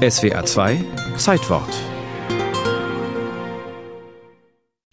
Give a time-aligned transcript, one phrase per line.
[0.00, 0.78] SWA 2
[1.16, 1.99] Zeitwort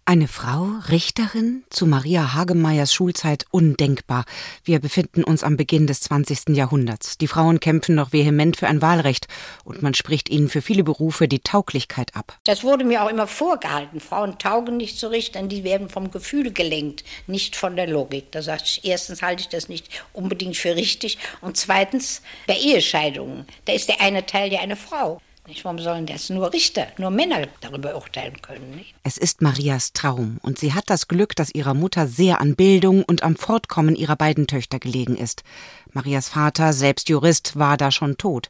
[0.10, 4.24] Eine Frau, Richterin, zu Maria Hagemeyers Schulzeit undenkbar.
[4.64, 6.56] Wir befinden uns am Beginn des 20.
[6.56, 7.18] Jahrhunderts.
[7.18, 9.28] Die Frauen kämpfen noch vehement für ein Wahlrecht
[9.66, 12.40] und man spricht ihnen für viele Berufe die Tauglichkeit ab.
[12.46, 14.00] Das wurde mir auch immer vorgehalten.
[14.00, 18.32] Frauen taugen nicht zu richten, die werden vom Gefühl gelenkt, nicht von der Logik.
[18.32, 23.46] Da sage ich, erstens halte ich das nicht unbedingt für richtig und zweitens bei Ehescheidungen,
[23.66, 25.20] da ist der eine Teil ja eine Frau.
[25.48, 25.64] Nicht?
[25.64, 28.72] Warum sollen das nur Richter, nur Männer darüber urteilen können?
[28.72, 28.94] Nicht?
[29.04, 33.04] Es ist Marias Traum und sie hat das Glück, dass ihrer Mutter sehr an Bildung
[33.04, 35.44] und am Fortkommen ihrer beiden Töchter gelegen ist.
[35.94, 38.50] Marias Vater, selbst Jurist, war da schon tot.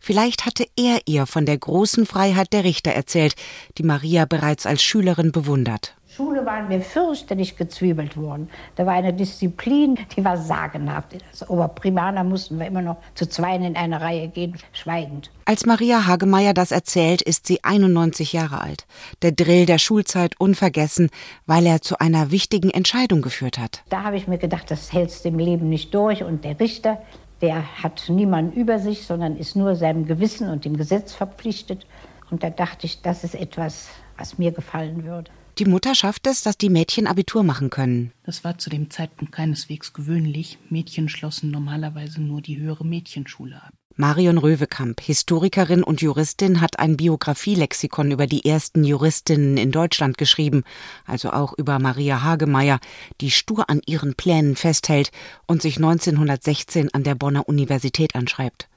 [0.00, 3.34] Vielleicht hatte er ihr von der großen Freiheit der Richter erzählt,
[3.76, 5.97] die Maria bereits als Schülerin bewundert.
[6.18, 8.50] Schule waren wir fürchterlich gezwiebelt worden.
[8.74, 11.14] Da war eine Disziplin, die war sagenhaft.
[11.30, 15.30] Als Oberprimaner mussten wir immer noch zu zweien in eine Reihe gehen, schweigend.
[15.44, 18.84] Als Maria Hagemeyer das erzählt, ist sie 91 Jahre alt.
[19.22, 21.10] Der Drill der Schulzeit unvergessen,
[21.46, 23.84] weil er zu einer wichtigen Entscheidung geführt hat.
[23.88, 26.24] Da habe ich mir gedacht, das hältst du im Leben nicht durch.
[26.24, 27.00] Und der Richter,
[27.42, 31.86] der hat niemanden über sich, sondern ist nur seinem Gewissen und dem Gesetz verpflichtet.
[32.28, 35.30] Und da dachte ich, das ist etwas, was mir gefallen würde.
[35.58, 38.12] Die Mutter schafft es, dass die Mädchen Abitur machen können.
[38.22, 40.58] Das war zu dem Zeitpunkt keineswegs gewöhnlich.
[40.70, 43.72] Mädchen schlossen normalerweise nur die höhere Mädchenschule ab.
[43.96, 50.62] Marion Röwekamp, Historikerin und Juristin, hat ein Biografielexikon über die ersten Juristinnen in Deutschland geschrieben,
[51.04, 52.78] also auch über Maria Hagemeyer,
[53.20, 55.10] die stur an ihren Plänen festhält
[55.48, 58.68] und sich 1916 an der Bonner Universität anschreibt.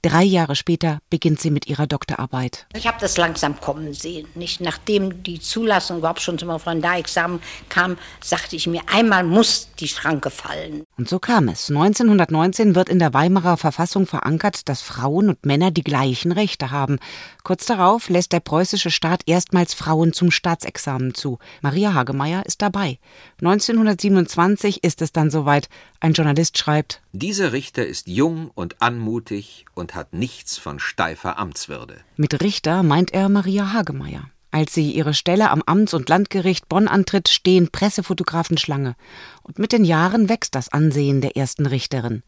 [0.00, 2.66] Drei Jahre später beginnt sie mit ihrer Doktorarbeit.
[2.76, 4.28] Ich habe das langsam kommen sehen.
[4.36, 9.88] Nicht nachdem die Zulassung überhaupt schon zum Referendarexamen kam, sagte ich mir, einmal muss die
[9.88, 10.84] Schranke fallen.
[10.96, 11.68] Und so kam es.
[11.68, 17.00] 1919 wird in der Weimarer Verfassung verankert, dass Frauen und Männer die gleichen Rechte haben.
[17.42, 21.38] Kurz darauf lässt der preußische Staat erstmals Frauen zum Staatsexamen zu.
[21.60, 23.00] Maria Hagemeyer ist dabei.
[23.40, 25.68] 1927 ist es dann soweit.
[25.98, 32.00] Ein Journalist schreibt: Dieser Richter ist jung und anmutig und hat nichts von steifer Amtswürde.
[32.16, 34.30] Mit Richter meint er Maria Hagemeyer.
[34.50, 38.96] Als sie ihre Stelle am Amts- und Landgericht Bonn antritt, stehen Pressefotografen Schlange.
[39.42, 42.22] Und mit den Jahren wächst das Ansehen der ersten Richterin.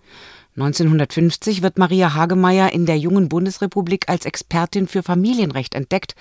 [0.57, 6.15] 1950 wird Maria Hagemeyer in der jungen Bundesrepublik als Expertin für Familienrecht entdeckt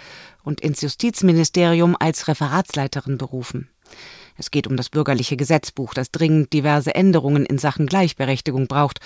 [0.44, 3.70] und ins Justizministerium als Referatsleiterin berufen.
[4.38, 9.00] Es geht um das bürgerliche Gesetzbuch, das dringend diverse Änderungen in Sachen Gleichberechtigung braucht.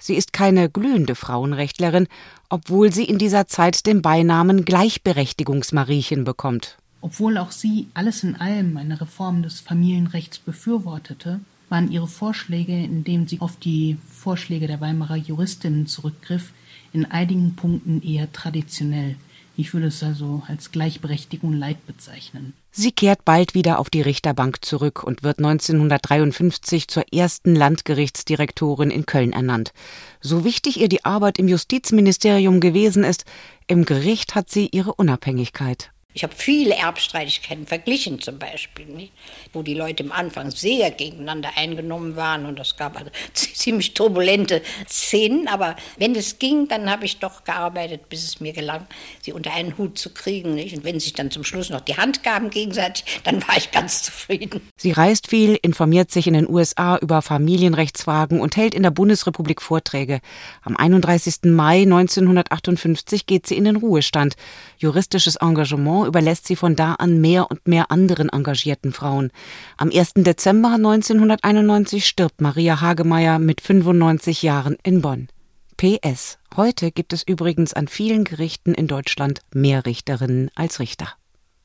[0.00, 2.08] Sie ist keine glühende Frauenrechtlerin,
[2.48, 6.78] obwohl sie in dieser Zeit den Beinamen Gleichberechtigungsmariechen bekommt.
[7.02, 13.28] Obwohl auch sie alles in allem eine Reform des Familienrechts befürwortete, waren ihre Vorschläge, indem
[13.28, 16.52] sie auf die Vorschläge der Weimarer Juristinnen zurückgriff,
[16.92, 19.16] in einigen Punkten eher traditionell.
[19.60, 22.54] Ich würde es also als Gleichberechtigung Leid bezeichnen.
[22.70, 29.04] Sie kehrt bald wieder auf die Richterbank zurück und wird 1953 zur ersten Landgerichtsdirektorin in
[29.04, 29.74] Köln ernannt.
[30.22, 33.26] So wichtig ihr die Arbeit im Justizministerium gewesen ist,
[33.66, 35.90] im Gericht hat sie ihre Unabhängigkeit.
[36.12, 39.12] Ich habe viele Erbstreitigkeiten verglichen zum Beispiel, nicht?
[39.52, 44.60] wo die Leute am Anfang sehr gegeneinander eingenommen waren und es gab also ziemlich turbulente
[44.88, 45.46] Szenen.
[45.46, 48.86] Aber wenn es ging, dann habe ich doch gearbeitet, bis es mir gelang,
[49.22, 50.54] sie unter einen Hut zu kriegen.
[50.54, 50.76] Nicht?
[50.76, 54.02] Und wenn sich dann zum Schluss noch die Hand gaben gegenseitig, dann war ich ganz
[54.02, 54.60] zufrieden.
[54.76, 59.62] Sie reist viel, informiert sich in den USA über Familienrechtsfragen und hält in der Bundesrepublik
[59.62, 60.20] Vorträge.
[60.62, 61.44] Am 31.
[61.44, 64.34] Mai 1958 geht sie in den Ruhestand.
[64.78, 69.30] Juristisches Engagement überlässt sie von da an mehr und mehr anderen engagierten Frauen.
[69.76, 70.14] Am 1.
[70.16, 75.28] Dezember 1991 stirbt Maria Hagemeyer mit 95 Jahren in Bonn.
[75.76, 76.38] PS.
[76.56, 81.08] Heute gibt es übrigens an vielen Gerichten in Deutschland mehr Richterinnen als Richter.